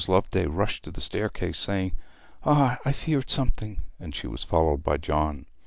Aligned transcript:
Loveday 0.07 0.47
rushed 0.47 0.81
to 0.85 0.91
the 0.91 0.99
staircase, 0.99 1.59
saying, 1.59 1.91
'Ah, 2.43 2.79
I 2.83 2.91
feared 2.91 3.29
something!' 3.29 3.83
and 3.99 4.15
she 4.15 4.25
was 4.25 4.43
followed 4.43 4.81
by 4.83 4.97
John. 4.97 5.45